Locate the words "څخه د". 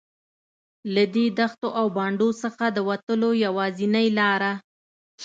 2.43-2.77